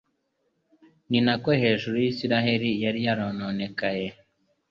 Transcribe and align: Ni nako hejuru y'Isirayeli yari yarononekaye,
Ni 1.09 1.19
nako 1.25 1.49
hejuru 1.61 1.95
y'Isirayeli 2.03 2.69
yari 2.83 2.99
yarononekaye, 3.07 4.07